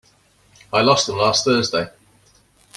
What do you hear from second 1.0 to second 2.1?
them last Thursday.